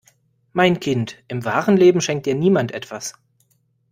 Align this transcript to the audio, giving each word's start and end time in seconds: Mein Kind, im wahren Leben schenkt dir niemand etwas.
Mein 0.53 0.79
Kind, 0.79 1.23
im 1.27 1.45
wahren 1.45 1.77
Leben 1.77 2.01
schenkt 2.01 2.25
dir 2.25 2.33
niemand 2.33 2.71
etwas. 2.71 3.13